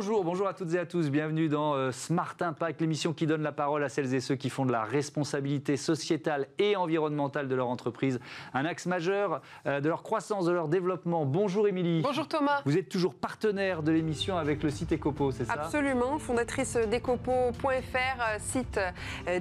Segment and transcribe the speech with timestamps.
[0.00, 1.10] Bonjour, bonjour à toutes et à tous.
[1.10, 4.48] Bienvenue dans euh, Smart Impact, l'émission qui donne la parole à celles et ceux qui
[4.48, 8.18] font de la responsabilité sociétale et environnementale de leur entreprise
[8.54, 11.26] un axe majeur euh, de leur croissance, de leur développement.
[11.26, 12.00] Bonjour Émilie.
[12.00, 12.62] Bonjour Thomas.
[12.64, 15.52] Vous êtes toujours partenaire de l'émission avec le site Ecopo, c'est ça?
[15.52, 18.80] Absolument, fondatrice d'ecopo.fr, euh, site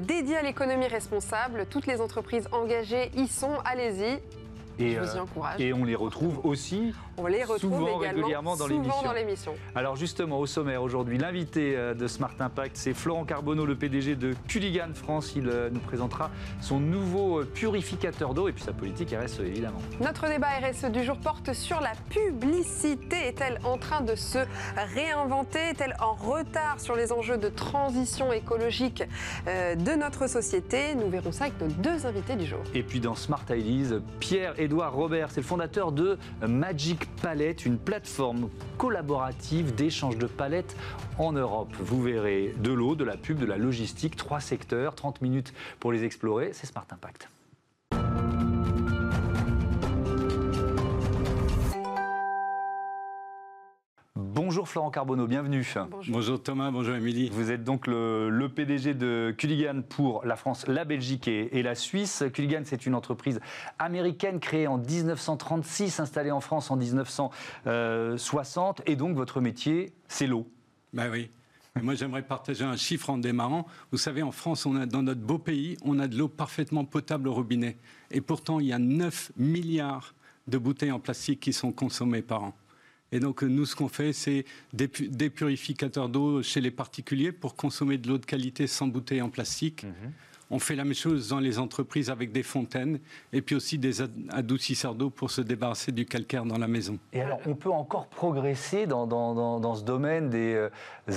[0.02, 1.68] dédié à l'économie responsable.
[1.70, 4.20] Toutes les entreprises engagées y sont, allez-y.
[4.78, 5.62] Et, Je vous y encourage.
[5.62, 8.68] et on les retrouve aussi On les retrouve souvent, également régulièrement dans
[9.14, 9.54] l'émission.
[9.76, 14.16] Alors justement, au sommaire aujourd'hui, l'invité euh, de Smart Impact, c'est Florent Carbonneau, le PDG
[14.16, 15.34] de Culligan France.
[15.36, 19.80] Il euh, nous présentera son nouveau euh, purificateur d'eau et puis sa politique RSE évidemment.
[20.00, 23.18] Notre débat RSE du jour porte sur la publicité.
[23.28, 24.40] Est-elle en train de se
[24.96, 25.60] réinventer?
[25.60, 29.04] Est-elle en retard sur les enjeux de transition écologique
[29.46, 30.96] de notre société?
[30.96, 32.60] Nous verrons ça avec nos deux invités du jour.
[32.74, 38.50] Et puis dans Smart Ideas, Pierre-Édouard Robert, c'est le fondateur de Magic Palette, une plateforme
[38.78, 40.76] collaborative d'échange de palettes
[41.18, 41.74] en Europe.
[41.80, 45.92] Vous verrez de l'eau, de la pub, de la logistique, trois secteurs, 30 minutes pour
[45.92, 46.52] les explorer.
[46.54, 47.30] C'est Smart Impact.
[54.50, 55.64] Bonjour Florent Carbonneau, bienvenue.
[55.92, 56.12] Bonjour.
[56.12, 57.30] Bonjour Thomas, bonjour Émilie.
[57.30, 61.62] Vous êtes donc le, le PDG de Culligan pour la France, la Belgique et, et
[61.62, 62.24] la Suisse.
[62.34, 63.40] Culligan, c'est une entreprise
[63.78, 68.82] américaine créée en 1936, installée en France en 1960.
[68.88, 70.48] Et donc, votre métier, c'est l'eau.
[70.94, 71.30] Ben oui.
[71.80, 73.68] Et moi, j'aimerais partager un chiffre en démarrant.
[73.92, 76.86] Vous savez, en France, on a, dans notre beau pays, on a de l'eau parfaitement
[76.86, 77.78] potable au robinet.
[78.10, 80.16] Et pourtant, il y a 9 milliards
[80.48, 82.56] de bouteilles en plastique qui sont consommées par an.
[83.12, 87.32] Et donc, nous, ce qu'on fait, c'est des, pu- des purificateurs d'eau chez les particuliers
[87.32, 89.86] pour consommer de l'eau de qualité sans bouteilles en plastique.
[90.52, 93.00] On fait la même chose dans les entreprises avec des fontaines
[93.34, 96.98] et puis aussi des ad- adoucisseurs d'eau pour se débarrasser du calcaire dans la maison.
[97.14, 100.70] Et alors, on peut encore progresser dans, dans- dans- dans ce domaine des euh,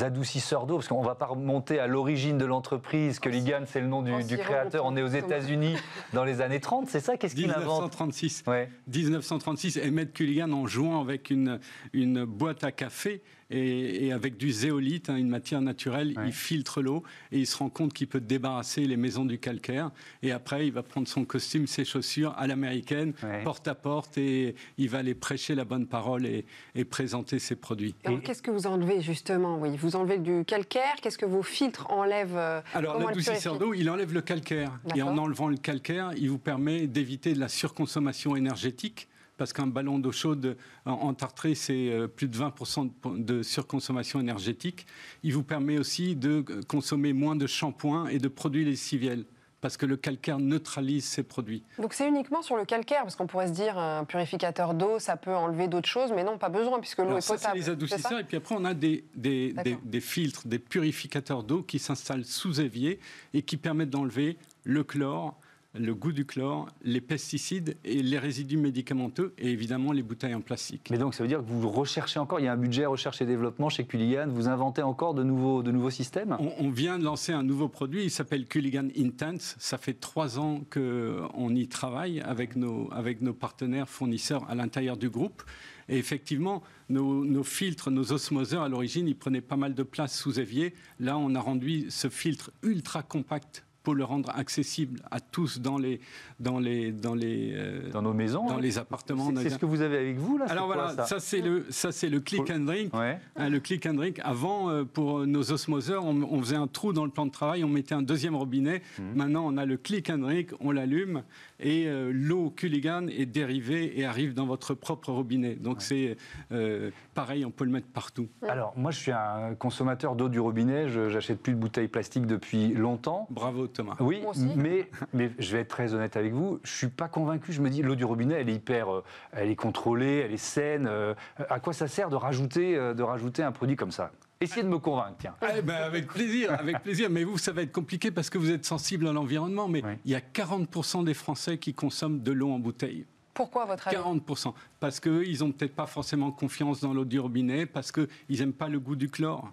[0.03, 3.21] adoucisseurs d'eau, parce qu'on ne va pas remonter à l'origine de l'entreprise.
[3.21, 4.85] Culligan, c'est le nom du, créateur.
[4.85, 5.09] On est aux.
[5.13, 5.77] États-Unis
[6.13, 7.63] dans les années 30, c'est ça Qu'est-ce qu'il invente?
[7.63, 8.45] 1936.
[8.47, 8.69] Ouais.
[8.89, 11.61] 1936, Emmett Culligan, en jouant avec une,
[11.93, 16.25] une boîte à café et, et avec du zéolite, hein, une matière naturelle, Ouais.
[16.27, 19.91] il filtre l'eau et il se rend compte qu'il peut débarrasser les maisons du calcaire.
[20.23, 23.43] Et après, il va prendre son costume, ses chaussures à l'américaine, Ouais.
[23.45, 27.57] porte à porte, et il va aller prêcher la bonne parole et, et présenter ses
[27.57, 27.95] produits.
[28.05, 29.59] Alors, Et- qu'est-ce que vous enlevez justement?
[29.59, 30.95] Oui, vous enlevez du calcaire.
[31.03, 34.79] Qu'est-ce que vos filtres enlèvent euh, Alors, l'adoucisseur d'eau, il enlève le calcaire.
[34.97, 39.09] Et en enlevant le calcaire, il vous permet d'éviter de la surconsommation énergétique.
[39.39, 44.87] Parce qu'un ballon d'eau chaude en, tartrée, c'est euh, plus de 20% de, surconsommation énergétique.
[45.23, 49.25] Il vous permet aussi de euh, consommer moins de shampoing et de produits lessiviels.
[49.61, 51.63] Parce que le calcaire neutralise ces produits.
[51.79, 55.17] Donc c'est uniquement sur le calcaire, parce qu'on pourrait se dire un purificateur d'eau, ça
[55.17, 57.59] peut enlever d'autres choses, mais non, pas besoin puisque l'eau est ça, c'est potable.
[57.59, 58.19] les adoucisseurs.
[58.19, 59.81] Et puis après, on a des, des, D'accord.
[59.85, 62.99] des- des filtres, des purificateurs d'eau qui s'installent sous évier
[63.35, 65.39] et qui permettent d'enlever le chlore,
[65.75, 70.41] le goût du chlore, les pesticides et les résidus médicamenteux et évidemment les bouteilles en
[70.43, 70.89] plastique.
[70.91, 73.23] Mais donc, ça veut dire que vous recherchez encore, il y a un budget recherche
[73.23, 76.37] et développement chez Culligan, vous inventez encore de nouveaux, de nouveaux systèmes?
[76.39, 79.57] On, on vient de lancer un nouveau produit, il s'appelle Culligan Intense.
[79.59, 84.97] Ça fait trois ans qu'on y travaille avec nos, avec nos partenaires fournisseurs à l'intérieur
[84.97, 85.43] du groupe.
[85.89, 90.17] Et effectivement, nos, nos filtres, nos osmoseurs, à l'origine, ils prenaient pas mal de place
[90.17, 90.75] sous évier.
[91.01, 95.79] Là, on a rendu ce filtre ultra compact pour le rendre accessible à tous dans
[95.79, 96.01] les,
[96.41, 99.31] dans les, dans les, euh, dans nos maisons dans les appartements.
[99.37, 101.93] C'est ce que vous avez avec vous là Alors quoi, voilà, ça, c'est le, ça
[101.93, 102.95] c'est le click and drink.
[102.95, 103.19] Ouais.
[103.37, 104.21] Hein, le click and drink.
[104.23, 107.65] Avant, euh, pour nos osmoseurs, on, on faisait un trou dans le plan de travail,
[107.65, 108.83] on mettait un deuxième robinet.
[108.99, 109.05] Mhm.
[109.15, 111.23] Maintenant, on a le click and drink, on l'allume
[111.61, 115.55] et euh, l'eau Culligan est dérivée et arrive dans votre propre robinet.
[115.55, 116.17] Donc c'est
[116.51, 118.29] euh, pareil, on peut le mettre partout.
[118.49, 120.89] Alors, moi, je suis un consommateur d'eau du robinet.
[120.89, 123.27] Je J'achète plus de bouteilles plastiques depuis longtemps.
[123.31, 123.97] Bravo Thomas.
[124.01, 124.23] Oui,
[124.57, 126.61] mais, mais je vais être très honnête avec vous.
[126.63, 127.53] Je suis pas convaincu.
[127.53, 130.37] Je me dis, l'eau du robinet, elle est hyper, euh, elle est contrôlée, elle est
[130.37, 130.87] saine.
[130.87, 131.15] euh,
[131.51, 134.11] à quoi ça sert de rajouter, euh, de rajouter un produit comme ça?
[134.41, 135.35] Essayez de me convaincre, tiens.
[135.57, 137.09] Eh ben, avec plaisir, avec plaisir.
[137.11, 139.69] Mais vous, ça va être compliqué parce que vous êtes sensible à l'environnement.
[139.69, 143.07] Mais il y a 40% des Français qui consomment de l'eau en bouteille.
[143.35, 143.97] Pourquoi, votre avis?
[143.97, 144.53] 40%.
[144.81, 148.53] Parce qu'eux, ils n'ont peut-être pas forcément confiance dans l'eau du robinet, parce qu'ils n'aiment
[148.53, 149.51] pas le goût du chlore.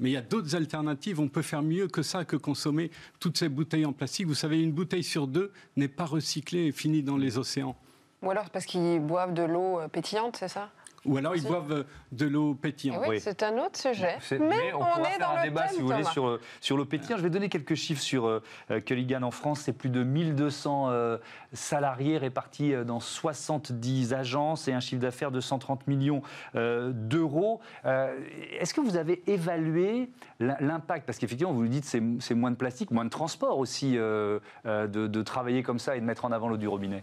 [0.00, 1.20] Mais il y a d'autres alternatives.
[1.20, 4.26] On peut faire mieux que ça, que consommer toutes ces bouteilles en plastique.
[4.26, 7.76] Vous savez, une bouteille sur deux n'est pas recyclée et finit dans les océans.
[8.22, 10.70] Ou alors parce qu'ils boivent de l'eau euh, pétillante, c'est ça?
[11.04, 13.04] Ou alors ils boivent euh, de l'eau pétillante.
[13.08, 14.18] Oui, c'est un autre sujet.
[14.32, 17.18] Mais, on, est dans un débat, si vous voulez, sur, euh, sur l'eau pétillante.
[17.18, 18.40] Je vais donner quelques chiffres sur euh,
[18.84, 19.60] Culligan en France.
[19.60, 21.18] C'est plus de 1200
[21.52, 26.22] salariés répartis dans 70 agences et un chiffre d'affaires de 130 millions
[26.54, 27.60] d'euros.
[27.84, 30.10] Est-ce que vous avez évalué
[30.40, 31.06] l'impact?
[31.06, 35.22] Parce qu'effectivement, vous le dites, c'est moins de plastique, moins de transport aussi de, de
[35.22, 37.02] travailler comme ça et de mettre en avant l'eau du robinet.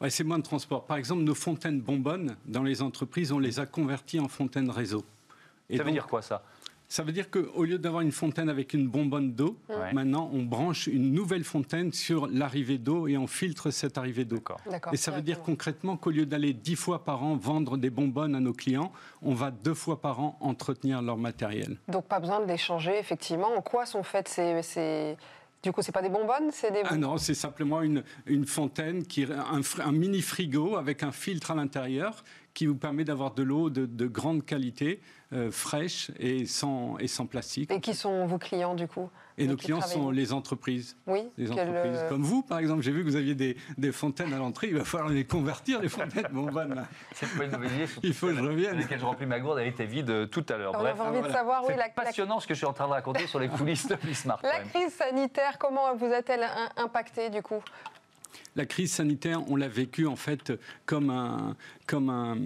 [0.00, 0.84] Ouais, c'est moins de transport.
[0.84, 5.04] Par exemple, nos fontaines bonbonnes, dans les entreprises, on les a converties en fontaines réseau.
[5.70, 6.42] Et ça veut dire quoi ça?
[6.88, 9.56] ça veut dire qu'au lieu d'avoir une fontaine avec une bonbonne d'eau,
[9.92, 14.38] maintenant on branche une nouvelle fontaine sur l'arrivée d'eau et on filtre cette arrivée d'eau.
[14.92, 18.34] Et ça veut dire concrètement qu'au lieu d'aller dix fois par an vendre des bonbonnes
[18.34, 21.78] à nos clients, on va deux fois par an entretenir leur matériel.
[21.88, 23.48] Donc pas besoin de l'échanger effectivement.
[23.56, 25.16] En quoi sont faites ces, ces
[25.66, 26.82] du coup, c'est pas des bonbonnes, c'est des.
[26.84, 31.50] Ah non, c'est simplement une, une fontaine, qui, un, un mini frigo avec un filtre
[31.50, 32.22] à l'intérieur
[32.56, 35.00] qui vous permet d'avoir de l'eau de, de, grande qualité,
[35.32, 37.70] euh, fraîche et sans, et sans plastique.
[37.70, 40.96] Et qui sont vos clients du coup et nos clients sont les entreprises.
[41.06, 41.28] Oui.
[41.36, 42.82] Les entreprises comme vous, par exemple.
[42.82, 44.68] J'ai vu que vous aviez des, des fontaines à l'entrée.
[44.68, 46.28] Il va falloir les convertir, les fontaines.
[46.30, 47.86] Bon, ben, C'est une nouvelle idée.
[48.02, 48.78] Il faut que je revienne.
[48.78, 50.72] Lesquelles je remplis ma gourde, elle était vide euh, tout à l'heure.
[50.74, 52.92] On Bref, envie de savoir, oui, la, passionnant ce que je suis en train de
[52.92, 54.42] raconter sur les coulisses de Bismarck.
[54.42, 57.62] La crise sanitaire, comment vous a-t-elle impacté du coup
[58.56, 60.52] la crise sanitaire, on l'a vécue en fait
[60.86, 61.56] comme un,
[61.86, 62.36] comme un,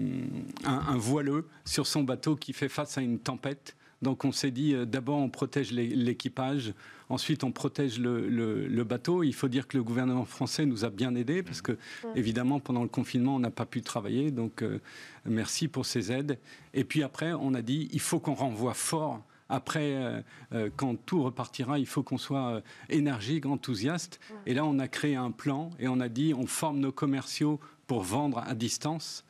[0.65, 3.77] un, voileux sur son bateau qui fait face à une tempête.
[4.03, 6.73] Donc on s'est dit, euh, d'abord on protège l'équipage,
[7.11, 9.23] ensuite on protège le, bateau.
[9.23, 11.77] Il faut dire que le gouvernement français nous a bien aidés parce que,
[12.17, 14.31] évidemment, pendant le confinement, on n'a pas pu travailler.
[14.31, 14.81] Donc euh,
[15.27, 16.39] merci pour ces aides.
[16.75, 20.23] Et puis après, on a dit, il faut qu'on renvoie fort après, euh,
[20.55, 24.21] euh, quand tout repartira, il faut qu'on soit euh, énergique, enthousiaste.
[24.47, 27.61] Et là, on a créé un plan et on a dit, on forme nos commerciaux
[27.87, 29.25] pour vendre à distance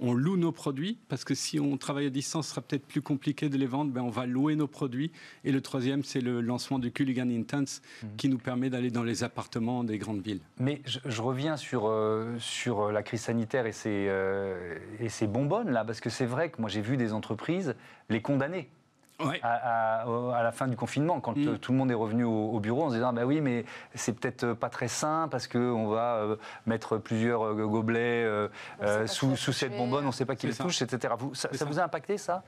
[0.00, 3.00] on loue nos produits, parce que si on travaille à distance, ce sera peut-être plus
[3.00, 5.12] compliqué de les vendre, ben on va louer nos produits.
[5.44, 8.06] Et le troisième, c'est le lancement du Culligan Intense, mmh.
[8.16, 10.40] qui nous permet d'aller dans les appartements des grandes villes.
[10.58, 11.88] Mais je, reviens sur,
[12.38, 14.10] sur la crise sanitaire et ces,
[14.98, 17.76] et ces bonbonnes, là, parce que c'est vrai que moi j'ai vu des entreprises
[18.10, 18.68] les condamner
[19.42, 21.58] à, la fin du confinement, quand mm.
[21.58, 23.64] tout le monde est revenu au, bureau en se disant bah oui, mais
[23.94, 29.36] c'est peut-être pas très sain parce qu'on va euh, mettre plusieurs euh, gobelets euh, sous,
[29.36, 31.14] cette bonbonne, on ne sait pas qui les touche, etc.
[31.32, 32.42] ça, vous a impacté ça?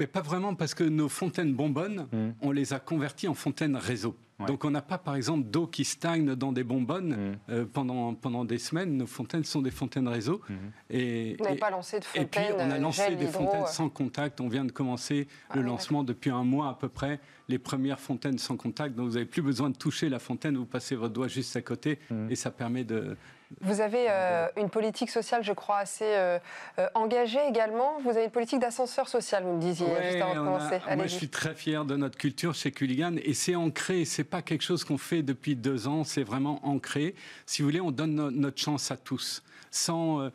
[0.00, 2.30] Mais pas vraiment, parce que nos fontaines bonbonnes, mm.
[2.40, 4.16] on les a converties en fontaines réseau.
[4.46, 7.38] Donc on n'a pas, par exemple, d'eau qui stagne dans des bonbonnes mm.
[7.50, 8.96] euh, pendant, pendant des semaines.
[8.96, 10.40] Nos fontaines sont des fontaines réseau.
[10.48, 10.54] Mm.
[10.88, 13.90] Et, vous n'avez pas lancé de fontaines Et puis on a lancé des fontaines sans
[13.90, 14.40] contact.
[14.40, 17.20] On vient de commencer ah le lancement depuis un mois à peu près.
[17.50, 18.94] Les premières fontaines sans contact.
[18.94, 20.56] Donc vous n'avez plus besoin de toucher la fontaine.
[20.56, 21.98] Vous passez votre doigt juste à côté
[22.30, 23.18] et ça permet de,
[23.60, 26.38] vous avez euh, une politique sociale, je crois, assez euh,
[26.78, 27.98] euh, engagée également.
[28.02, 30.80] Vous avez une politique d'ascenseur social, vous me disiez juste avant de commencer.
[30.96, 34.04] moi, je suis très fier de notre culture chez Culligan et c'est ancré.
[34.04, 36.04] C'est pas quelque chose qu'on fait depuis deux ans.
[36.04, 37.14] C'est vraiment ancré.
[37.44, 39.42] Si vous voulez, on donne notre chance à tous.
[39.72, 40.30] Sans,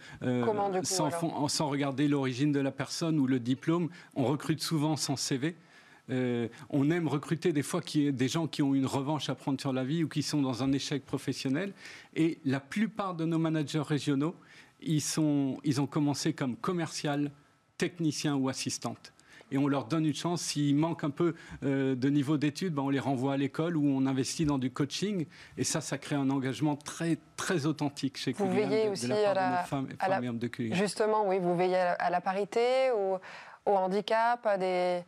[0.84, 3.90] sans, sans regarder l'origine de la personne ou le diplôme.
[4.16, 5.56] On recrute souvent sans CV.
[6.12, 9.60] Euh, on aime recruter des fois qui, des gens qui ont une revanche à prendre
[9.60, 11.74] sur la vie ou qui sont dans un échec professionnel.
[12.16, 14.36] Et la plupart de nos managers régionaux,
[14.82, 17.32] ils, sont, ils ont commencé comme commercial,
[17.78, 19.14] technicien ou assistante.
[19.52, 20.42] Et on leur donne une chance.
[20.42, 23.88] S'ils manquent un peu euh, de niveau d'études, ben on les renvoie à l'école ou
[23.88, 25.28] on investit dans du coaching.
[25.58, 30.22] Et ça, ça crée un engagement très, très authentique chez Vous veillez aussi à la,
[30.72, 33.20] Justement, oui, vous veillez à la, parité, au,
[33.66, 35.04] au handicap, à des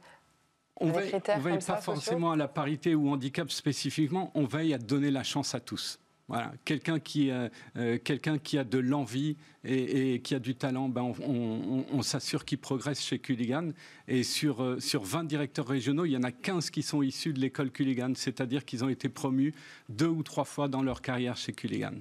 [0.80, 5.12] on veille, veille pas forcément à la parité ou handicap spécifiquement, on veille à donner
[5.12, 6.00] la chance à tous.
[6.30, 10.90] Voilà, quelqu'un qui, euh, euh, quelqu'un qui a de l'envie et, qui a du talent,
[10.90, 13.72] ben on, s'assure qu'il progresse chez Culligan.
[14.10, 17.32] Et sur, euh, sur 20 directeurs régionaux, il y en a 15 qui sont issus
[17.32, 19.54] de l'école Culligan, c'est-à-dire qu'ils ont été promus
[19.88, 21.94] deux ou trois fois dans leur carrière chez Culligan.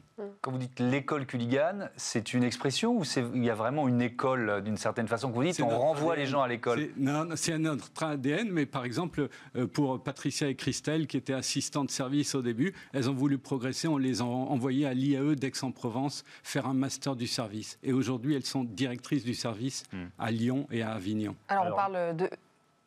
[0.46, 3.02] Quand vous dites l'école Culligan, c'est une expression ou
[3.34, 6.26] il y a vraiment une école d'une certaine façon que vous dites On renvoie les
[6.26, 6.90] gens à l'école?
[6.96, 9.28] Non, c'est notre ADN, mais par exemple,
[9.72, 13.88] pour Patricia et Christelle, qui étaient assistantes de service au début, elles ont voulu progresser,
[13.88, 17.80] on les ont envoyées à l'IAE d'Aix-en-Provence faire un master du service.
[17.82, 20.04] Et aujourd'hui, elles sont directrices du service hmm.
[20.16, 21.34] à Lyon et à Avignon.
[21.48, 22.30] Alors, on parle de,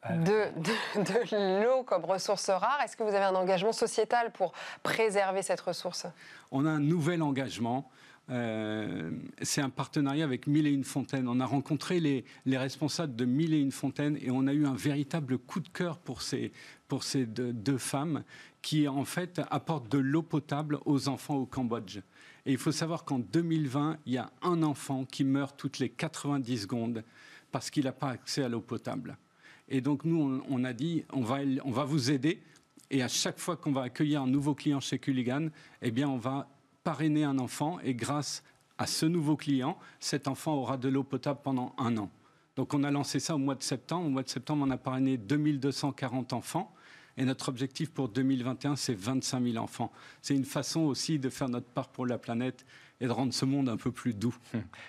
[0.07, 0.49] de,
[0.95, 2.79] de, l'eau comme ressource rare.
[2.83, 6.07] Est-ce que vous avez un engagement sociétal pour préserver cette ressource?
[6.51, 7.89] On a un nouvel engagement.
[8.29, 11.27] Euh, c'est un partenariat avec Mille et une fontaines.
[11.27, 14.67] On a rencontré les, les, responsables de Mille et une fontaines et on a eu
[14.67, 16.51] un véritable coup de cœur pour ces,
[16.87, 18.23] pour ces deux femmes
[18.61, 21.97] qui en fait apporte de l'eau potable aux enfants au Cambodge.
[22.45, 25.89] Et il faut savoir qu'en 2020, il y a un enfant qui meurt toutes les
[25.89, 27.03] 90 secondes
[27.51, 29.17] parce qu'il n'a pas accès à l'eau potable.
[29.69, 32.41] Et donc nous, on, a dit, on va, on va vous aider.
[32.89, 35.49] Et à chaque fois qu'on va accueillir un nouveau client chez Culligan,
[35.81, 36.49] eh bien, on va
[36.83, 37.79] parrainer un enfant.
[37.81, 38.43] Et grâce
[38.79, 42.09] à ce nouveau client, cet enfant aura de l'eau potable pendant un an.
[42.55, 44.07] Donc on a lancé ça au mois de septembre.
[44.07, 46.73] Au mois de septembre, on a parrainé 2240 enfants.
[47.15, 49.91] Et notre objectif pour 2021, c'est 25 000 enfants.
[50.21, 52.65] C'est une façon aussi de faire notre part pour la planète
[53.01, 54.35] et de rendre ce monde un peu plus doux.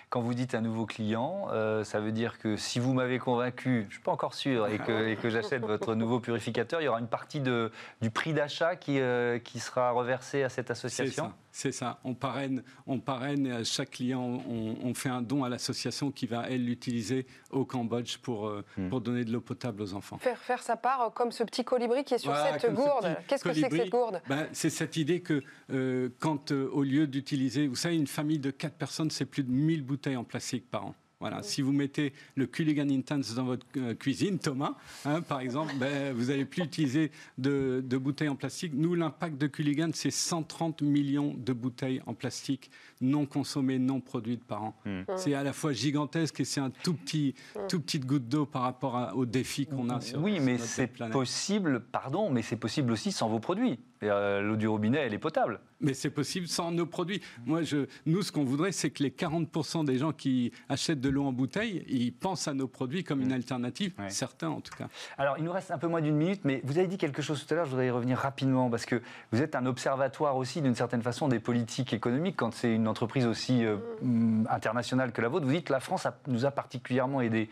[0.09, 3.81] Quand vous dites un nouveau client, euh, ça veut dire que si vous m'avez convaincu,
[3.81, 6.87] je ne suis pas encore sûr, et que, que j'achète votre nouveau purificateur, il y
[6.87, 11.33] aura une partie de, du prix d'achat qui, euh, qui sera reversée à cette association?
[11.51, 11.99] C'est ça.
[12.03, 16.65] On parraine, on parraine chaque client, on, fait un don à l'association qui va, elle,
[16.65, 18.89] l'utiliser au Cambodge pour, euh, hmm.
[18.89, 20.17] pour donner de l'eau potable aux enfants.
[20.17, 23.17] Faire, faire sa part, euh, comme ce petit colibri qui est sur cette gourde.
[23.27, 25.41] Qu'est-ce que c'est que cette gourde ben, C'est cette idée que
[25.71, 29.51] euh, quand, au lieu d'utiliser, vous savez, une famille de 4 personnes, c'est plus de
[29.51, 30.95] 1000 bouteilles en plastique par an.
[31.21, 31.43] Voilà.
[31.43, 34.75] Si vous mettez le Culligan Intense dans votre euh, cuisine, Thomas,
[35.05, 38.73] hein, par exemple, ben, vous n'allez plus utiliser de, bouteilles en plastique.
[38.73, 44.43] Nous, l'impact de Culligan, c'est 130 millions de bouteilles en plastique non consommées, non produites
[44.43, 44.75] par an.
[44.85, 45.01] Hmm.
[45.17, 47.35] C'est à la fois gigantesque et c'est un tout petit,
[47.67, 51.81] tout petite goutte d'eau par rapport aux défis qu'on a sur Oui, mais c'est possible,
[51.91, 53.79] pardon, mais c'est possible aussi sans vos produits.
[54.03, 55.59] Euh, l'eau du robinet, elle est potable.
[55.79, 57.21] Mais c'est possible sans nos produits.
[57.45, 61.09] Moi, je, nous, ce qu'on voudrait, c'est que les 40% des gens qui achètent de
[61.09, 64.87] l'eau en bouteille, ils pensent à nos produits comme une alternative, certains en tout cas.
[65.17, 67.45] Alors, il nous reste un peu moins d'une minute, mais vous avez dit quelque chose
[67.45, 70.61] tout à l'heure, je voudrais y revenir rapidement, parce que vous êtes un observatoire aussi,
[70.61, 72.35] d'une certaine façon, des politiques économiques.
[72.37, 75.79] Quand c'est une entreprise aussi euh, mm, internationale que la vôtre, vous dites que la
[75.79, 77.49] France nous a particulièrement aidés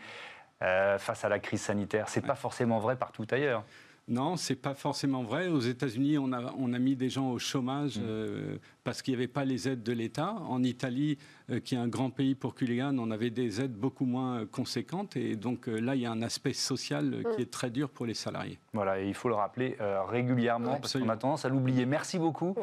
[0.62, 2.08] euh, face à la crise sanitaire.
[2.08, 3.64] C'est n'est pas forcément vrai partout ailleurs.
[4.08, 5.48] Non, c'est pas forcément vrai.
[5.48, 8.02] Aux États-Unis, on a, on a mis des gens au chômage mm.
[8.04, 10.34] euh, parce qu'il n'y avait pas les aides de l'État.
[10.48, 11.18] En Italie,
[11.50, 15.16] euh, qui est un grand pays pour Culligan, on avait des aides beaucoup moins conséquentes.
[15.16, 17.42] Et donc euh, là, il y a un aspect social qui mm.
[17.42, 18.58] est très dur pour les salariés.
[18.72, 19.76] Voilà, et il faut le rappeler
[20.08, 21.86] régulièrement parce qu'on a tendance à l'oublier.
[21.86, 22.54] Merci beaucoup,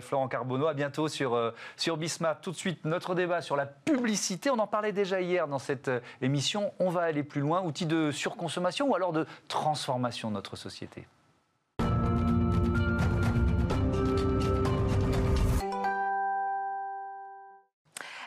[0.00, 0.66] Florent Carbonneau.
[0.66, 2.40] À bientôt sur, sur Bismarck.
[2.40, 4.50] Tout de suite, notre débat sur la publicité.
[4.50, 6.72] On en parlait déjà hier dans cette émission.
[6.78, 7.62] On va aller plus loin.
[7.62, 11.06] Outil de surconsommation ou alors de transformation de notre société?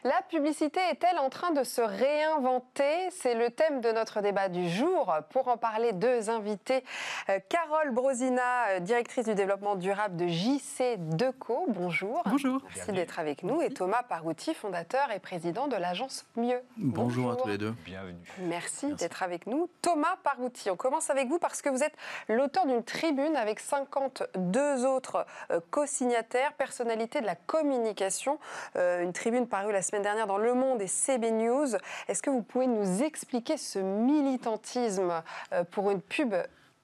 [0.10, 3.12] La publicité est-elle en train de se réinventer?
[3.12, 5.14] C'est le thème de notre débat du jour.
[5.30, 6.84] Pour en parler, deux invités.
[7.30, 11.68] Euh, Carole Brosina, euh, directrice du développement durable de JC Deco.
[11.68, 12.24] Bonjour.
[12.26, 12.60] Bonjour.
[12.76, 13.62] Merci d'être avec nous.
[13.62, 16.60] Et Thomas Parouti, fondateur et président de l'agence Mieux.
[16.78, 17.76] Bonjour, à tous les deux.
[17.86, 18.18] Bienvenue.
[18.40, 19.70] Merci, d'être avec nous.
[19.84, 21.94] Thomas Parouti, on commence avec vous parce que vous êtes
[22.30, 28.40] l'auteur d'une tribune avec 52 autres euh, co-signataires, personnalités de la communication.
[28.76, 31.68] une tribune parue la semaine dernière dans Le Monde et CB News.
[32.08, 36.34] Est-ce que vous pouvez nous expliquer ce militantisme euh, pour une pub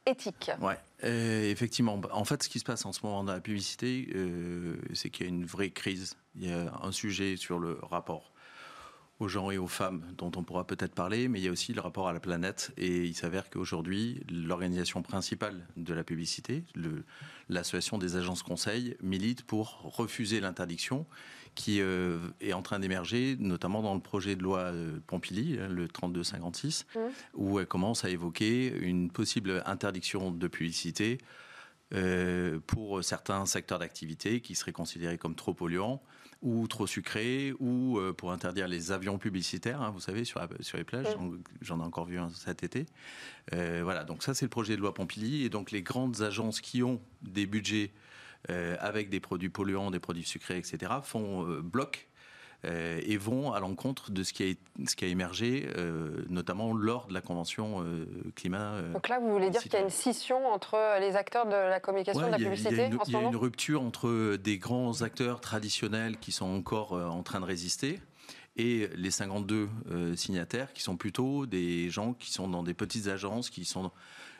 [0.05, 0.51] éthique?
[0.61, 1.99] Ouais, euh, effectivement.
[2.11, 5.25] En fait, ce qui se passe en ce moment dans la publicité, euh, c'est qu'il
[5.25, 6.15] y a une vraie crise.
[6.35, 8.31] Il y a un sujet sur le rapport
[9.19, 11.73] aux gens et aux femmes dont on pourra peut-être parler, mais il y a aussi
[11.73, 12.71] le rapport à la planète.
[12.77, 16.65] Et il s'avère qu'aujourd'hui, l'organisation principale de la publicité,
[17.47, 21.05] l'association des agences conseils, milite pour refuser l'interdiction
[21.55, 25.69] qui euh, est en train d'émerger, notamment dans le projet de loi euh, Pompili, hein,
[25.69, 26.99] le 3256, mmh.
[27.33, 31.17] où elle commence à évoquer une possible interdiction de publicité
[31.93, 36.03] euh, pour certains secteurs d'activité qui seraient considérés comme trop polluants
[36.41, 40.83] ou trop sucrés, ou pour interdire les avions publicitaires, hein, vous savez, sur, sur les
[40.83, 41.15] plages.
[41.15, 41.39] Mmh.
[41.61, 42.85] J'en ai encore vu un cet été.
[43.51, 45.43] voilà, donc ça c'est le projet de loi Pompili.
[45.43, 47.91] Et donc les grandes agences qui ont des budgets
[48.49, 52.07] euh, avec des produits polluants, des produits sucrés, etc., font euh, bloc
[52.63, 55.67] euh, et vont à l'encontre de ce qui a, ce qui a émergé,
[56.29, 57.85] notamment lors de la convention
[58.35, 58.81] climat.
[58.93, 61.79] Donc là, vous voulez dire qu'il y a une scission entre les acteurs de la
[61.79, 66.17] communication et de la publicité Il y a, une, rupture entre des grands acteurs traditionnels
[66.17, 67.99] qui sont encore en train de résister
[68.57, 69.69] et les 52
[70.15, 73.91] signataires qui sont plutôt des gens qui sont dans des petites agences, qui sont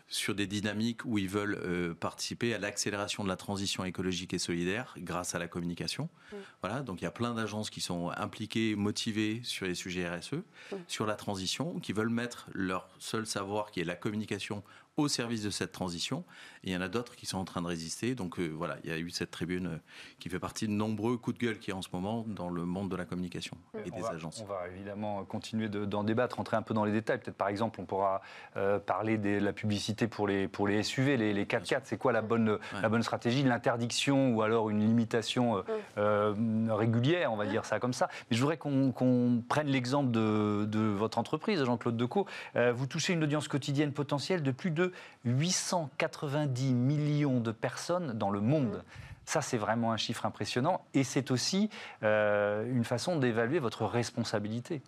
[0.08, 4.40] sur des dynamiques où ils veulent euh, participer à l'accélération de la transition écologique et
[4.40, 6.10] solidaire grâce à la communication.
[6.32, 6.36] Mm.
[6.62, 10.34] Voilà, donc il y a plein d'agences qui sont impliquées, motivées sur les sujets RSE,
[10.34, 10.76] mm.
[10.88, 14.64] sur la transition, qui veulent mettre leur seul savoir, qui est la communication,
[14.98, 16.24] au service de cette transition.
[16.64, 18.16] Et il y en a d'autres qui sont en train de résister.
[18.16, 19.78] Donc euh, voilà, il y a eu cette tribune euh,
[20.20, 22.50] qui fait partie de nombreux coups de gueule qui y a en ce moment dans
[22.50, 24.42] le monde de la communication et on des va, agences.
[24.42, 27.20] On va évidemment continuer d'en débattre, rentrer un peu dans les détails.
[27.20, 28.22] Peut-être par exemple, on pourra
[28.56, 31.82] euh, parler de la publicité pour les, pour les SUV, les, les 4x4.
[31.84, 35.64] C'est quoi la bonne, la bonne stratégie L'interdiction ou alors une limitation
[35.98, 36.34] euh,
[36.70, 38.08] régulière, on va dire ça comme ça.
[38.30, 42.26] Mais je voudrais qu'on prenne l'exemple de, de votre entreprise, Jean-Claude Decaux.
[42.56, 44.85] Euh, vous touchez une audience quotidienne potentielle de plus de
[45.26, 48.84] 890 millions de personnes dans le monde.
[49.26, 50.86] Ça, c'est vraiment un chiffre impressionnant.
[50.94, 51.70] Et c'est aussi
[52.04, 54.82] euh, une façon d'évaluer votre responsabilité.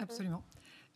[0.00, 0.42] Absolument.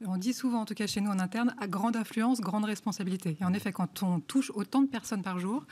[0.07, 3.37] On dit souvent, en tout cas chez nous en interne, à grande influence, grande responsabilité.
[3.41, 5.67] Et en effet, quand on touche autant de personnes par jour,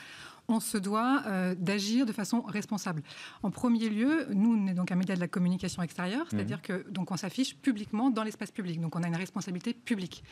[0.48, 3.02] on se doit euh, d'agir de façon responsable.
[3.42, 6.88] En premier lieu, nous, on est donc un média de la communication extérieure, c'est-à-dire que
[6.90, 8.80] donc on s'affiche publiquement dans l'espace public.
[8.80, 10.22] Donc on a une responsabilité publique.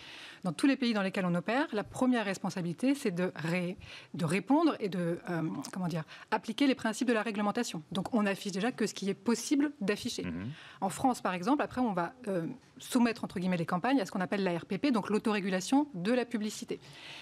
[0.44, 3.76] Dans tous les pays dans lesquels on opère, la première responsabilité, c'est de, ré-
[4.14, 5.42] de répondre et de euh,
[5.72, 7.82] comment dire appliquer les principes de la réglementation.
[7.92, 10.24] Donc on affiche déjà que ce qui est possible d'afficher.
[10.80, 12.46] En France, par exemple, après on va euh,
[12.78, 16.24] soumettre entre guillemets les campagnes à ce qu'on appelle la RPP, donc l'autorégulation de la
[16.24, 16.74] publicité.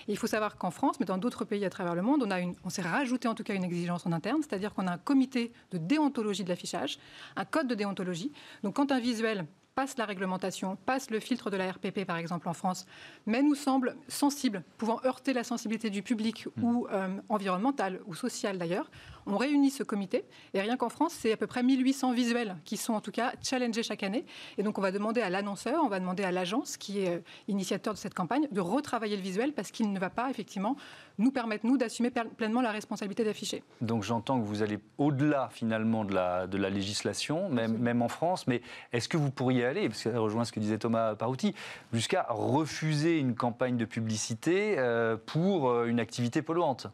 [0.09, 2.31] Et il faut savoir qu'en France, mais dans d'autres pays à travers le monde, on,
[2.31, 4.93] a une, on s'est rajouté en tout cas une exigence en interne, c'est-à-dire qu'on a
[4.93, 6.99] un comité de déontologie de l'affichage,
[7.37, 8.33] un code de déontologie.
[8.63, 12.49] Donc quand un visuel passe la réglementation, passe le filtre de la RPP par exemple
[12.49, 12.87] en France,
[13.27, 18.59] mais nous semble sensible, pouvant heurter la sensibilité du public ou euh, environnementale ou sociale
[18.59, 18.91] d'ailleurs,
[19.27, 20.25] on réunit ce comité
[20.55, 23.33] et rien qu'en France, c'est à peu près 1800 visuels qui sont en tout cas
[23.43, 24.25] challengés chaque année.
[24.59, 27.21] Et donc on va demander à l'annonceur, on va demander à l'agence qui est euh,
[27.49, 30.77] initiateur de cette campagne de retravailler le visuel parce qu'il ne va pas effectivement
[31.19, 33.63] nous permettre, nous, d'assumer pleinement la responsabilité d'afficher.
[33.81, 38.09] Donc j'entends que vous allez au-delà finalement de la, de la législation, même, même en
[38.09, 38.63] France, mais
[38.93, 41.55] est-ce que vous pourriez aller, parce que ça rejoint ce que disait Thomas Parouti,
[41.93, 46.89] jusqu'à refuser une campagne de publicité euh, pour euh, une activité polluante?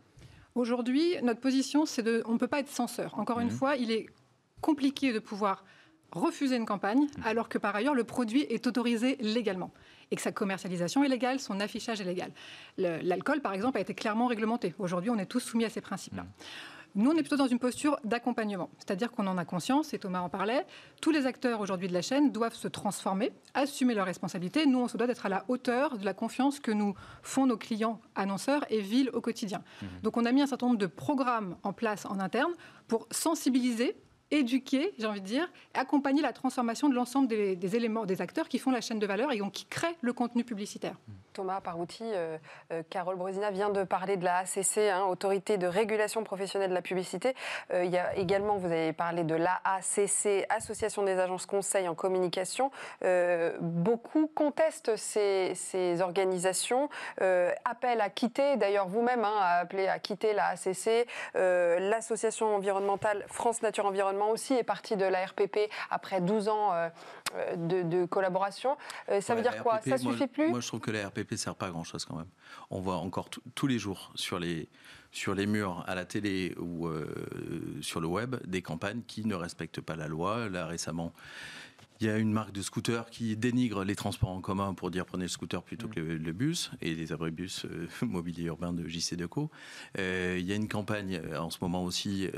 [0.59, 2.23] Aujourd'hui, notre position, c'est de.
[2.27, 3.17] On ne peut pas être censeur.
[3.17, 3.55] Encore une Mhm.
[3.55, 4.07] fois, il est
[4.61, 5.65] compliqué de pouvoir
[6.11, 9.71] refuser une campagne alors que par ailleurs le produit est autorisé légalement
[10.11, 12.33] et que sa commercialisation est légale, son affichage est légal.
[12.79, 14.75] L'alcool, par exemple, a été clairement réglementé.
[14.81, 16.27] Aujourd'hui, on est tous soumis à ces principes-là.
[16.99, 20.21] Nous, on est plutôt dans une posture d'accompagnement, c'est-à-dire qu'on en a conscience, et Thomas
[20.21, 20.67] en parlait,
[21.01, 24.67] tous les acteurs aujourd'hui de la chaîne doivent se transformer, assumer leurs responsabilités.
[24.67, 27.57] Nous, on se doit d'être à la hauteur de la confiance que nous font nos
[27.57, 29.63] clients annonceurs et villes au quotidien.
[30.03, 32.53] Donc on a mis un certain nombre de programmes en place en interne
[32.89, 33.95] pour sensibiliser
[34.31, 38.49] éduquer, j'ai envie de dire, accompagner la transformation de l'ensemble des, des éléments, des acteurs
[38.49, 40.97] qui font la chaîne de valeur et donc qui créent le contenu publicitaire.
[41.39, 42.37] Thomas Parouti, euh,
[42.73, 46.75] euh, Carole Brosina vient de parler de la ACC, hein, Autorité de régulation professionnelle de
[46.75, 47.37] la publicité.
[47.73, 51.95] Euh, il y a également, vous avez parlé de l'AACC, Association des agences conseils en
[51.95, 52.73] communication.
[53.05, 56.89] Euh, beaucoup contestent ces, ces organisations,
[57.65, 61.07] appellent à quitter, d'ailleurs vous-même hein, a appelé à quitter la ACC.
[61.35, 66.73] L'association environnementale France Nature Environnement aussi est partie de la RPP après 12 ans
[67.57, 68.77] de, de collaboration.
[69.21, 69.81] Ça Ouais, veut dire quoi?
[69.83, 70.49] Ça moi, suffit plus?
[70.49, 72.29] Moi, je trouve que la RPP ne sert pas à grand-chose quand même.
[72.71, 74.69] On voit encore tous les jours sur les,
[75.13, 77.07] sur les murs à la télé ou euh,
[77.81, 80.49] sur le web des campagnes qui ne respectent pas la loi.
[80.49, 81.13] Là, récemment,
[82.01, 85.05] il y a une marque de scooter qui dénigre les transports en commun pour dire
[85.05, 89.17] prenez le scooter plutôt que le, bus et les abribus euh, mobilier urbain de JC
[89.17, 89.51] Deco.
[89.99, 92.29] Euh, il y a une campagne euh, en ce moment aussi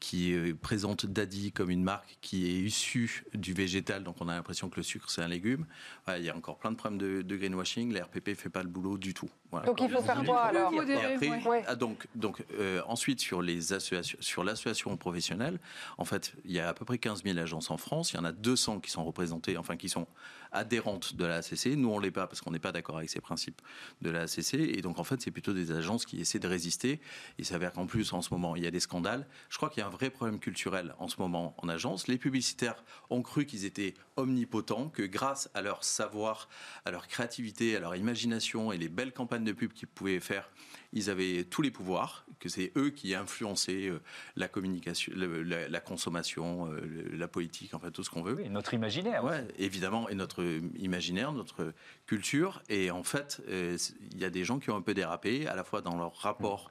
[0.00, 4.68] qui présente Daddy comme une marque qui est issue du végétal, donc on a l'impression
[4.68, 5.66] que le sucre c'est un légume.
[6.04, 7.92] Voilà, il y a encore plein de problèmes de, de greenwashing.
[7.92, 9.28] La RPP fait pas le boulot du tout.
[9.50, 9.66] Voilà.
[9.66, 11.46] Donc il faut faire quoi alors Et modérer, après, ouais.
[11.46, 11.64] Ouais.
[11.66, 15.58] ah, donc, donc euh, ensuite sur les associations, sur l'association professionnelle,
[15.96, 18.12] en fait, il y a à peu près 15 000 agences en France.
[18.12, 20.06] Il y en a 200 qui sont représentées, enfin qui sont
[20.52, 21.76] adhérentes de la ACC.
[21.76, 23.60] Nous, on l'est pas parce qu'on n'est pas d'accord avec ces principes
[24.02, 24.54] de la ACC.
[24.54, 27.00] Et donc, en fait, c'est plutôt des agences qui essaient de résister.
[27.38, 29.26] Il s'avère qu'en plus, en ce moment, il y a des scandales.
[29.48, 32.08] Je crois qu'il y a un vrai problème culturel en ce moment en agence.
[32.08, 36.48] Les publicitaires ont cru qu'ils étaient omnipotents, que grâce à leur savoir,
[36.84, 40.50] à leur créativité, à leur imagination et les belles campagnes de pub qu'ils pouvaient faire,
[40.92, 44.00] ils avaient tous les pouvoirs, que c'est eux qui influençaient euh,
[44.36, 48.34] la communication, le- la, la consommation, euh, le- la politique, enfin tout ce qu'on veut.
[48.34, 49.24] Oui, notre imaginaire.
[49.24, 50.42] Ouais, évidemment, et notre
[50.76, 51.72] imaginaire, notre
[52.06, 52.62] culture.
[52.68, 53.76] Et en fait, euh,
[54.12, 56.14] il y a des gens qui ont un peu dérapé, à la fois dans leur
[56.16, 56.70] rapport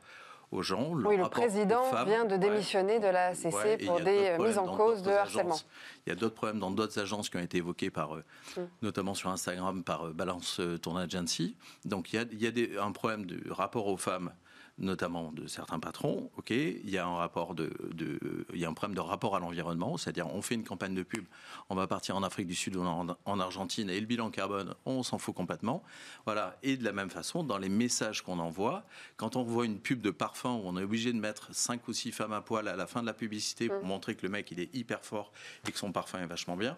[0.52, 0.94] aux gens.
[0.96, 2.08] leur Oui, le président femmes.
[2.08, 2.40] vient de Ouais.
[2.40, 5.50] démissionner de la ACC Ouais, pour des euh, mises en cause de harcèlement.
[5.56, 5.66] agences.
[6.06, 8.24] Il y a d'autres problèmes dans d'autres agences qui ont été évoqués par, euh,
[8.56, 8.62] Mm.
[8.82, 11.56] notamment sur Instagram, par euh, Balance Ton Agency.
[11.86, 14.32] Donc il y a, il y a des- un problème de rapport aux femmes
[14.78, 16.30] notamment de certains patrons.
[16.38, 18.20] Ok, il y a un rapport de, de
[18.54, 21.04] il y a un problème de rapport à l'environnement, c'est-à-dire on fait une campagne de
[21.04, 21.26] pub,
[21.70, 24.74] on va partir en Afrique du Sud ou en, en Argentine et le bilan carbone,
[24.86, 25.84] on s'en fout complètement.
[26.26, 26.58] Voilà.
[26.64, 28.86] Et de la même façon, dans les messages qu'on envoie,
[29.16, 31.94] quand on voit une pub de parfum où on est obligé de mettre cinq ou
[31.94, 34.52] six femmes à poil à la fin de la publicité pour montrer que le mec
[34.52, 35.32] il est hyper fort
[35.68, 36.78] et que son parfum est vachement bien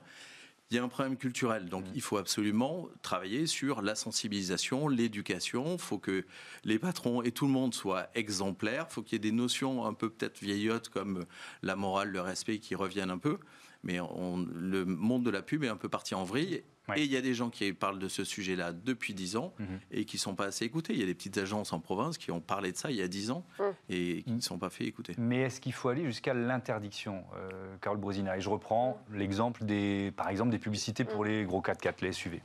[0.72, 1.68] il y a un problème culturel.
[1.68, 5.74] Donc, il faut absolument travailler sur la sensibilisation, l'éducation.
[5.74, 6.26] Il faut que
[6.64, 8.86] les patrons et tout le monde soient exemplaires.
[8.90, 11.26] Il faut qu'il y ait des notions un peu peut-être vieillottes comme
[11.64, 13.40] la morale, le respect qui reviennent un peu.
[13.84, 16.64] Mais on, le monde de la pub est un peu parti en vrille.
[16.96, 19.80] Et il y a des gens qui parlent de ce sujet-là depuis 10 ans mhm.
[19.92, 20.94] et qui ne sont pas assez écoutés.
[20.94, 23.02] Il y a des petites agences en province qui ont parlé de ça il y
[23.02, 23.46] a 10 ans
[23.90, 25.14] et qui ne sont pas fait écouter.
[25.18, 28.38] Mais est-ce qu'il faut aller jusqu'à l'interdiction, euh, Carole Brosina?
[28.38, 32.42] Et je reprends l'exemple des, par exemple, des publicités pour les gros 4x4, les SUV.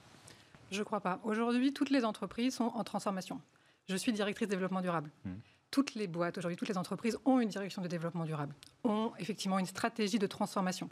[0.70, 1.20] Je ne crois pas.
[1.24, 3.40] Aujourd'hui, toutes les entreprises sont en transformation.
[3.88, 5.10] Je suis directrice développement durable.
[5.74, 9.58] Toutes les boîtes, aujourd'hui, toutes les entreprises ont une direction de développement durable, ont effectivement
[9.58, 10.88] une stratégie de transformation.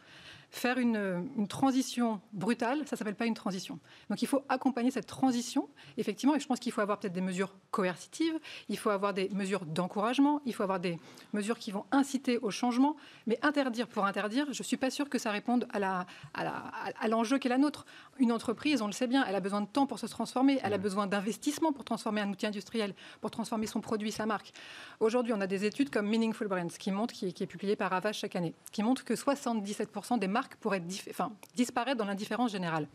[0.51, 3.79] Faire une, transition brutale, ça ne s'appelle pas une transition.
[4.11, 5.69] Donc il faut accompagner cette transition,
[5.99, 8.35] effectivement, et je pense qu'il faut avoir peut-être des mesures coercitives,
[8.69, 10.99] il faut avoir des mesures d'encouragement, il faut avoir des
[11.33, 12.97] mesures qui vont inciter au changement,
[13.29, 17.07] mais interdire pour interdire, je ne suis pas sûre que ça réponde à, la, à,
[17.09, 17.87] l'enjeu qui est la nôtre.
[18.19, 20.75] Une entreprise, on le sait bien, elle a besoin de temps pour se transformer, elle
[20.75, 24.53] a besoin d'investissement pour transformer un outil industriel, pour transformer son produit, sa marque.
[25.01, 27.93] Aujourd'hui, on a des études comme Meaningful Brands qui montrent, qui, qui est publié par
[27.93, 32.87] Avast chaque année, qui montrent que 77% des marques pourrait enfin, disparaître dans l'indifférence générale.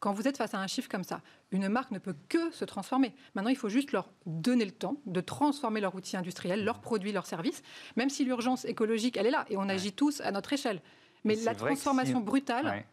[0.00, 2.66] Quand vous êtes face à un chiffre comme ça, une marque ne peut que se
[2.66, 3.14] transformer.
[3.34, 7.10] Maintenant, il faut juste leur donner le temps de transformer leur outil industriel, leurs produits,
[7.10, 7.62] leurs services,
[7.96, 10.82] même si l'urgence écologique, elle est là, et on agit tous à notre échelle.
[11.24, 12.84] Mais la transformation brutale,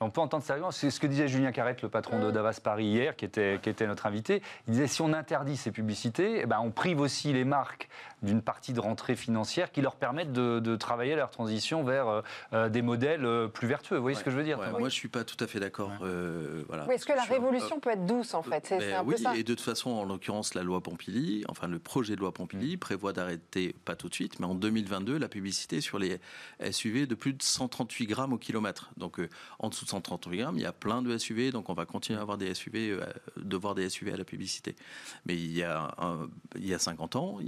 [0.00, 0.56] on peut entendre ça.
[0.70, 3.68] C'est ce que disait Julien Carrette, le patron de Davas Paris hier, qui était, qui
[3.68, 4.42] était notre invité.
[4.66, 7.88] Il disait si on interdit ces publicités, eh ben on prive aussi les marques
[8.22, 12.68] d'une partie de rentrée financière qui leur permettent de, travailler leur transition vers euh, euh,
[12.68, 13.96] des modèles euh, plus vertueux.
[13.96, 15.60] Vous voyez ce que je veux dire Moi, je ne suis pas tout à fait
[15.60, 15.92] d'accord.
[16.00, 16.86] voilà.
[16.92, 18.68] Est-ce que la révolution peut être douce, en fait?
[18.70, 22.20] Ben Oui, et de toute façon, en l'occurrence, la loi Pompili, enfin le projet de
[22.20, 22.78] loi Pompili, mm.
[22.78, 26.20] prévoit d'arrêter, pas tout de suite, mais en 2022, la publicité sur les
[26.70, 28.90] SUV de plus de 138 grammes au kilomètre.
[28.96, 29.20] Donc
[29.58, 32.22] en dessous 130 grammes, il y a plein de SUV, donc on va continuer à
[32.22, 33.04] avoir des SUV, euh,
[33.36, 34.76] de voir des SUV à la publicité.
[35.26, 35.94] Mais il y a,
[36.56, 37.38] il y a 50 ans,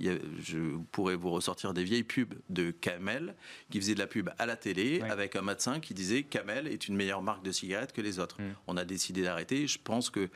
[0.43, 3.35] je pourrais vous ressortir des vieilles pubs de Camel
[3.71, 6.89] qui faisaient de la pub à la télé avec un médecin qui disait Camel est
[6.89, 8.41] une meilleure marque de cigarettes que les autres.
[8.41, 8.55] Mm.
[8.67, 9.67] On a décidé d'arrêter.
[9.67, 10.29] Je pense que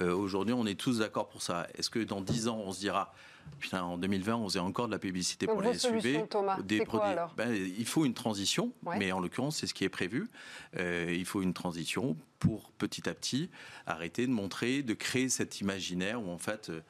[0.00, 1.66] euh, aujourd'hui, on est tous d'accord pour ça.
[1.76, 3.14] Est-ce que dans 10 ans, on se dira
[3.58, 6.24] Putain, en 2020, on faisait encore de la publicité pour les SUV.
[6.64, 7.14] des produits.
[7.36, 10.28] Ben, il faut une transition, mais en l'occurrence, c'est ce qui est prévu.
[10.76, 13.50] Euh, il faut une transition pour petit à petit
[13.86, 16.70] arrêter de montrer, de créer cet imaginaire où en fait.
[16.70, 16.80] Euh,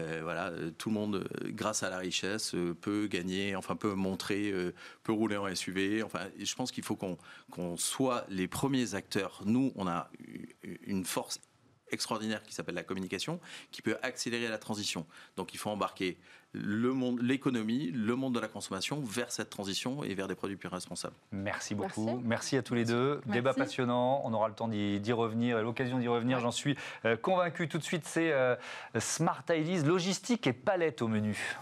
[0.00, 4.52] euh, voilà, tout le monde, grâce à la richesse, peut gagner, enfin peut montrer,
[5.04, 6.02] peut rouler en SUV.
[6.02, 9.42] Enfin, je pense qu'il faut qu'on soit les premiers acteurs.
[9.44, 10.10] Nous, on a
[10.84, 11.38] une force
[11.94, 15.06] extraordinaire qui s'appelle la communication, qui peut accélérer la transition.
[15.36, 16.18] Donc il faut embarquer
[16.54, 20.56] le monde, l'économie, le monde de la consommation vers cette transition et vers des produits
[20.56, 21.16] plus responsables.
[21.32, 22.20] Merci beaucoup.
[22.24, 23.20] Merci, à tous les deux.
[23.26, 24.22] Débat passionnant.
[24.24, 27.68] On aura le temps d'y revenir et l'occasion d'y revenir, j'en suis euh, convaincu.
[27.68, 28.54] Tout de suite, c'est euh,
[28.98, 31.56] Smart Ideas, logistique et palette au menu.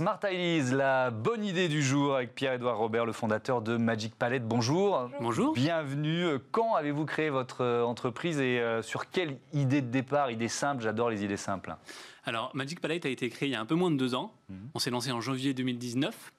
[0.00, 4.48] Smart Ideas, la bonne idée du jour avec Pierre-Edouard Robert, le fondateur de Magic Palette.
[4.48, 5.10] Bonjour.
[5.20, 5.52] Bonjour.
[5.52, 6.38] Bienvenue.
[6.52, 10.82] Quand avez-vous créé votre euh, entreprise et euh, sur quelle idée de départ Idée simple,
[10.82, 11.76] j'adore les idées simples.
[12.24, 14.32] Alors, Magic Palette a été créé il y a un peu moins de deux ans.
[14.48, 14.70] Mhm.
[14.74, 16.32] On s'est lancé en janvier 2019.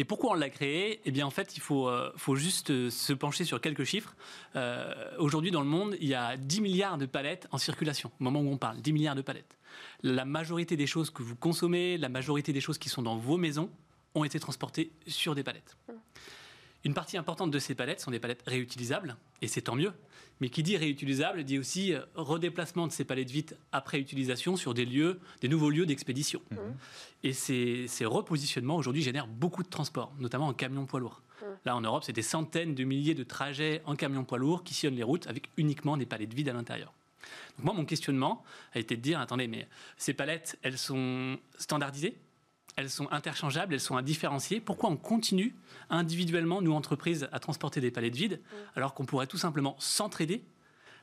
[0.00, 1.00] Et pourquoi on l'a créé?
[1.04, 4.16] Eh bien, en fait, il faut, euh, juste se pencher sur quelques chiffres.
[5.18, 8.40] Aujourd'hui, dans le monde, il y a 10 milliards de palettes en circulation, au moment
[8.40, 8.80] où on parle.
[8.80, 9.60] 10 milliards de palettes
[10.02, 13.36] la majorité des choses que vous consommez, la majorité des choses qui sont dans vos
[13.36, 13.70] maisons
[14.14, 15.76] ont été transportées sur des palettes.
[16.84, 19.92] Une partie importante de ces palettes sont des palettes réutilisables, et c'est tant mieux.
[20.40, 24.72] Mais qui dit réutilisable dit aussi euh, redéplacement de ces palettes vides après utilisation sur
[24.72, 26.40] des lieux, des nouveaux lieux d'expédition.
[26.50, 26.56] Mmh.
[27.24, 31.20] Et ces, repositionnements aujourd'hui génèrent beaucoup de transports, notamment en camion poids lourd.
[31.42, 31.44] Mmh.
[31.66, 34.72] Là, en Europe, c'est des centaines de milliers de trajets en camion poids lourd qui
[34.72, 36.94] sillonnent les routes avec uniquement des palettes vides à l'intérieur
[37.62, 38.42] moi, mon questionnement
[38.74, 42.16] a été de dire, attendez, mais ces palettes, elles sont standardisées?
[42.76, 44.60] Elles sont interchangeables, elles sont indifférenciées.
[44.60, 45.54] Pourquoi on continue
[45.88, 48.56] individuellement, nous entreprises, à transporter des palettes vides, mm.
[48.76, 50.44] alors qu'on pourrait tout simplement s'entraider,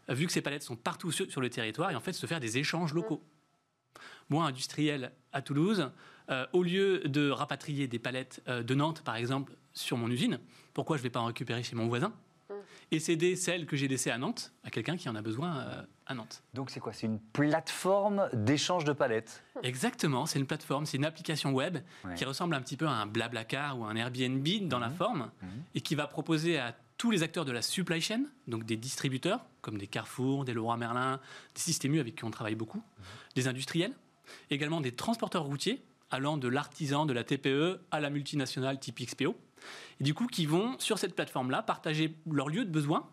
[0.10, 2.58] vu que ces palettes sont partout sur, le territoire, et en fait se faire des
[2.58, 3.22] échanges locaux?
[3.22, 4.00] Mm.
[4.30, 5.90] Moi, industriel à Toulouse,
[6.30, 10.40] euh, au lieu de rapatrier des palettes euh, de Nantes, par exemple, sur mon usine,
[10.74, 12.12] pourquoi je ne vais pas en récupérer chez mon voisin?
[12.92, 15.84] Et céder celle que j'ai laissée à Nantes à quelqu'un qui en a besoin euh,
[16.06, 16.42] à Nantes.
[16.54, 16.94] Donc c'est quoi?
[16.94, 22.16] C'est une plateforme d'échange de palettes Exactement, c'est une plateforme, c'est une application web Ouais.
[22.16, 25.50] qui ressemble un petit peu à un Blablacar ou un Airbnb dans la forme Mhm.
[25.76, 29.46] et qui va proposer à tous les acteurs de la supply chain, donc des distributeurs
[29.62, 31.20] comme des Carrefour, des Leroy Merlin,
[31.54, 32.82] des Système U avec qui on travaille beaucoup,
[33.36, 33.94] des industriels,
[34.50, 39.36] également des transporteurs routiers allant de l'artisan, de la TPE à la multinationale type XPO,
[40.00, 43.10] et du coup qui vont sur cette plateforme-là partager leur lieu de besoin,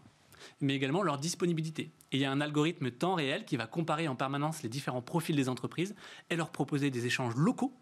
[0.60, 1.90] mais également leur disponibilité.
[2.12, 5.02] Et il y a un algorithme temps réel qui va comparer en permanence les différents
[5.02, 5.94] profils des entreprises
[6.30, 7.74] et leur proposer des échanges locaux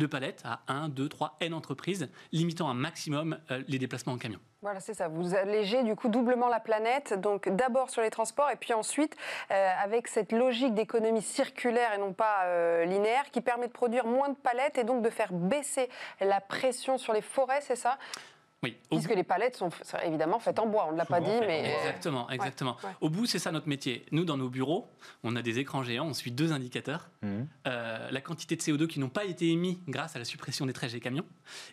[0.00, 4.18] de palettes à 1, 2, 3, N entreprises, limitant un maximum euh, les déplacements en
[4.18, 4.40] camion.
[4.62, 5.08] Voilà, c'est ça.
[5.08, 9.16] Vous allégez du coup doublement la planète, donc d'abord sur les transports et puis ensuite
[9.50, 14.06] euh, avec cette logique d'économie circulaire et non pas euh, linéaire qui permet de produire
[14.06, 15.88] moins de palettes et donc de faire baisser
[16.20, 17.98] la pression sur les forêts, c'est ça?
[18.62, 19.70] Oui, au Puisque les palettes sont
[20.04, 21.74] évidemment faites en bois, on ne l'a pas dit, mais...
[21.78, 22.76] Exactement, exactement.
[22.84, 22.90] ouais.
[23.00, 24.04] Au bout, c'est ça notre métier.
[24.12, 24.86] Nous, dans nos bureaux,
[25.24, 27.08] on a des écrans géants, on suit deux indicateurs.
[27.22, 27.48] Mhm.
[27.66, 30.74] Euh, la quantité de CO2 qui n'ont pas été émis grâce à la suppression des
[30.74, 31.24] trajets camions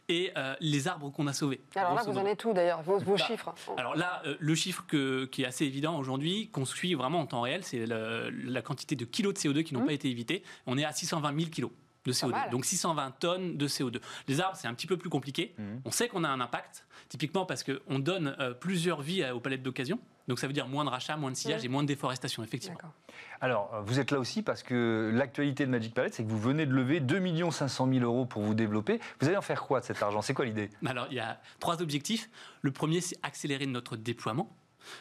[0.08, 1.60] et euh, les arbres qu'on a sauvés.
[1.76, 3.54] Alors là, vous en êtes où d'ailleurs, vos, vos Bah, chiffres?
[3.76, 7.26] Alors là, euh, le chiffre que- qui est assez évident aujourd'hui, qu'on suit vraiment en
[7.26, 9.86] temps réel, c'est la quantité de kilos de CO2 qui n'ont Mmh.
[9.88, 10.42] pas été évités.
[10.68, 11.72] On est à 620 000 kilos
[12.08, 12.50] de CO2, mal.
[12.50, 14.00] donc 620 tonnes de CO2.
[14.28, 15.54] Les arbres, c'est un petit peu plus compliqué.
[15.58, 15.82] Mhm.
[15.86, 19.40] On sait qu'on a un impact, typiquement parce qu'on donne euh, plusieurs vies à- aux
[19.40, 20.00] palettes d'occasion.
[20.28, 21.66] Donc ça veut dire moins de rachats, moins de sillage Mhm.
[21.66, 22.78] et moins de déforestation, effectivement.
[23.40, 26.40] Alors, euh, vous êtes là aussi parce que l'actualité de Magic Palette, c'est que vous
[26.40, 29.00] venez de lever 2 500 000 euros pour vous développer.
[29.22, 30.22] Vous allez en faire quoi de cet argent?
[30.22, 30.70] C'est quoi l'idée?
[30.86, 32.30] Alors, il y a trois objectifs.
[32.62, 34.54] Le premier, c'est accélérer notre déploiement.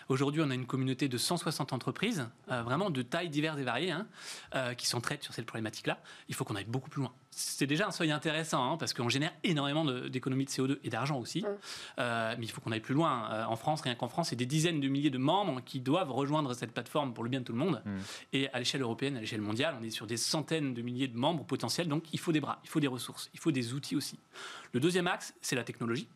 [0.09, 3.91] Aujourd'hui, on a une communauté de 160 entreprises, euh, vraiment de tailles diverses et variées,
[3.91, 4.07] hein,
[4.55, 5.99] euh, qui s'entraident sur cette problématique-là.
[6.29, 7.13] Il faut qu'on aille beaucoup plus loin.
[7.39, 11.19] C'est déjà un seuil intéressant, hein, parce qu'on génère énormément d'économies de, CO2 et d'argent
[11.19, 11.45] aussi.
[11.99, 13.31] Euh, mais il faut qu'on aille plus loin.
[13.31, 16.11] Euh, en France, rien qu'en France, c'est des dizaines de milliers de membres qui doivent
[16.11, 17.83] rejoindre cette plateforme pour le bien de tout le monde.
[17.85, 17.99] Mm.
[18.33, 21.17] Et à l'échelle européenne, à l'échelle mondiale, on est sur des centaines de milliers de
[21.19, 21.89] membres potentiels.
[21.89, 24.19] Donc, il faut des bras, il faut des ressources, il faut des outils aussi.
[24.73, 26.09] Le deuxième axe, c'est la technologie.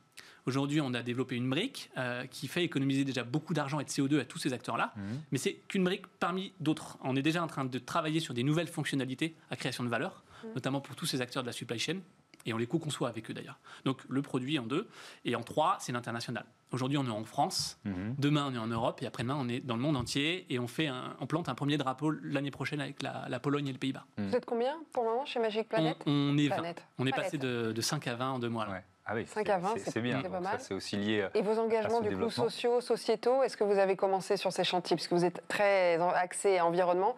[0.46, 3.90] Aujourd'hui, on a développé une brique euh, qui fait économiser déjà beaucoup d'argent et de
[3.90, 5.20] CO2 à tous ces acteurs-là, Mhm.
[5.32, 6.98] mais c'est qu'une brique parmi d'autres.
[7.02, 10.24] On est déjà en train de travailler sur des nouvelles fonctionnalités à création de valeur,
[10.54, 11.98] notamment pour tous ces acteurs de la supply chain,
[12.46, 13.58] et on les co-conçoit avec eux d'ailleurs.
[13.84, 14.88] Donc le produit en deux,
[15.26, 16.46] et en trois, c'est l'international.
[16.72, 18.14] Aujourd'hui, on est en France, Mhm.
[18.18, 20.66] demain, on est en Europe, et après-demain, on est dans le monde entier, et on,
[20.68, 23.78] fait un- on plante un premier drapeau l'année prochaine avec la, la Pologne et le
[23.78, 24.06] Pays-Bas.
[24.16, 25.96] Vous êtes combien pour le moment chez Magic On, Planet?
[26.06, 26.54] on est 20.
[26.56, 26.84] Planète.
[26.98, 28.64] On est passé de, de 5 à 20 en deux mois.
[28.66, 28.72] là.
[28.72, 28.84] Ouais.
[29.06, 30.20] Ah oui, 5 c'est- à 20, c'est- bien.
[30.22, 30.56] c'est pas mal.
[30.60, 31.26] c'est aussi lié.
[31.34, 34.62] Et vos engagements à du coup sociaux, sociétaux, est-ce que vous avez commencé sur ces
[34.64, 34.96] chantiers?
[34.96, 37.16] Puisque vous êtes très axé environnement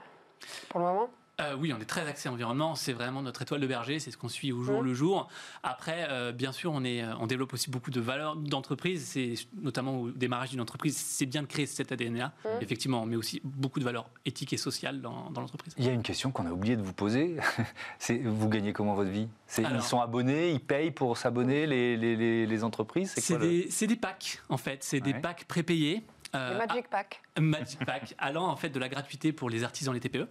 [0.71, 1.09] pour le moment
[1.43, 2.75] Euh, oui, on est très axé environnement.
[2.75, 3.99] C'est vraiment notre étoile de berger.
[3.99, 5.29] C'est ce qu'on suit au jour le jour.
[5.63, 9.05] Après, euh, bien sûr, on, est, euh, on développe aussi beaucoup de valeurs d'entreprise.
[9.07, 10.97] C'est notamment au démarrage d'une entreprise.
[10.97, 12.33] C'est bien de créer cet ADN-là.
[12.61, 15.75] Effectivement, mais aussi beaucoup de valeurs éthiques et sociales dans, dans l'entreprise.
[15.79, 17.37] Il y a une question qu'on a oublié de vous poser.
[17.99, 19.29] C'est vous gagnez comment votre vie?
[19.47, 23.39] C'est- Ils sont abonnés, ils payent pour s'abonner les, les, les, les entreprises C'est quoi,
[23.45, 24.83] le- des, c'est des packs, en fait.
[24.85, 26.03] C'est des packs prépayés.
[26.35, 27.21] euh, Magic Pack.
[27.37, 30.27] à- Magic Pack, allant en fait de la gratuité pour les artisans, les TPE.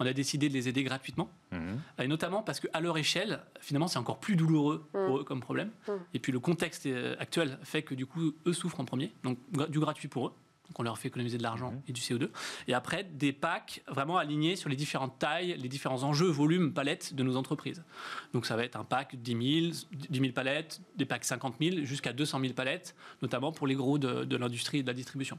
[0.00, 1.30] On a décidé de les aider gratuitement.
[1.52, 1.80] Mhm.
[2.02, 5.70] Et notamment parce qu'à leur échelle, finalement, c'est encore plus douloureux pour eux comme problème.
[5.86, 5.92] Mm.
[6.14, 9.12] Et puis le contexte euh, actuel fait que du coup, eux souffrent en premier.
[9.22, 9.38] Donc
[9.70, 10.32] du gratuit pour eux.
[10.68, 11.82] Donc on leur fait économiser de l'argent Mhm.
[11.88, 12.30] et du CO2.
[12.68, 17.14] Et après, des packs vraiment alignés sur les différentes tailles, les différents enjeux, volumes, palettes
[17.14, 17.84] de nos entreprises.
[18.32, 19.72] Donc ça va être un pack 10 000,
[20.10, 23.98] 10 000 palettes, des packs 50 000, jusqu'à 200 000 palettes, notamment pour les gros
[23.98, 25.38] de, de l'industrie et de la distribution.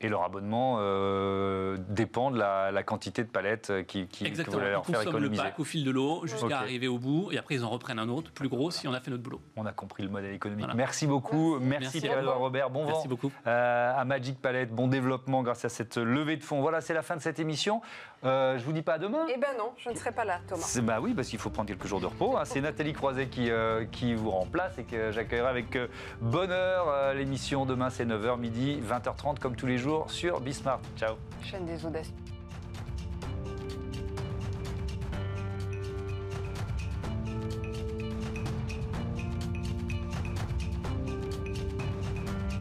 [0.00, 4.24] Et leur abonnement euh, dépend de la, la quantité de palettes euh, qui, qui, que
[4.24, 4.58] vous Exactement.
[4.62, 5.42] allez leur Ils faire consomment le économiser.
[5.44, 7.30] pack au fil de l'eau jusqu'à arriver au bout.
[7.32, 9.40] Et après, ils en reprennent un autre, plus gros, si on a fait notre boulot.
[9.56, 10.64] On a compris le modèle économique.
[10.64, 10.74] Voilà.
[10.74, 11.58] Merci beaucoup.
[11.60, 12.00] Merci, Merci.
[12.02, 12.70] Pierre-Edouard Robert.
[12.70, 13.30] Bon vent Merci beaucoup.
[13.46, 14.72] euh, à Magic Palette.
[14.74, 16.60] Bon développement grâce à cette levée de fonds.
[16.60, 17.80] Voilà, c'est la fin de cette émission.
[18.24, 19.26] Euh, je vous dis pas à demain.
[19.28, 20.62] Eh ben non, je ne serai pas là, Thomas.
[20.62, 22.36] C'est- Bah oui, parce qu'il faut prendre quelques jours de repos.
[22.36, 22.44] hein.
[22.44, 25.88] C'est Nathalie Croiset qui, euh, qui vous remplace et que j'accueillerai avec euh,
[26.20, 26.86] bonheur.
[26.88, 30.80] Euh, L'émission demain, c'est 9h, midi, 20h30, comme tous les jours sur Bismart.
[30.96, 31.16] Ciao.
[31.42, 32.14] Chaîne des audacieux.